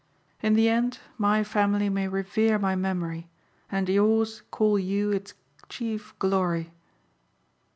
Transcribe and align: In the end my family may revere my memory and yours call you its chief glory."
In 0.41 0.55
the 0.55 0.67
end 0.67 0.97
my 1.19 1.43
family 1.43 1.87
may 1.87 2.07
revere 2.07 2.57
my 2.57 2.75
memory 2.75 3.29
and 3.71 3.87
yours 3.87 4.41
call 4.49 4.79
you 4.79 5.11
its 5.11 5.35
chief 5.69 6.17
glory." 6.17 6.73